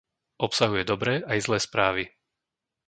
[0.45, 2.03] Obsahuje dobré aj zlé správy.